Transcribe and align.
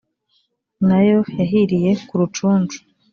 nayo 0.87 1.17
yahiriye 1.37 1.91
ku 2.07 2.13
rucuncu. 2.19 2.77